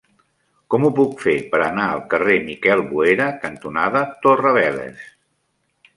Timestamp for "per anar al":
1.51-2.01